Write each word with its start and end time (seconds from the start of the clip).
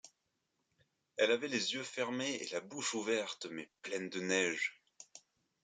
Elle 1.17 1.29
avait 1.29 1.47
les 1.47 1.75
yeux 1.75 1.83
fermés 1.83 2.33
et 2.37 2.49
la 2.53 2.59
bouche 2.59 2.95
ouverte, 2.95 3.45
mais 3.51 3.69
pleine 3.83 4.09
de 4.09 4.19
neige. 4.19 4.81